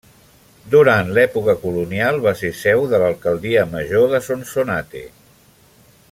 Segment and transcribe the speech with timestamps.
[0.75, 5.07] Durant l'època colonial va ser seu de l'alcaldia major de Sonsonate.